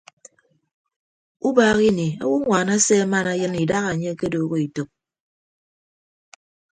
Ubaak 1.49 1.79
ini 1.89 2.07
awonwaan 2.23 2.67
ase 2.75 2.95
aman 3.03 3.27
ayịn 3.33 3.53
idaha 3.63 3.89
anye 3.91 4.09
akedooho 4.13 4.55
etәk. 4.65 4.89